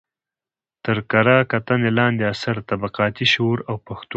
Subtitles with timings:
[0.85, 4.09] تر کره کتنې لاندې اثر: طبقاتي شعور او پښتو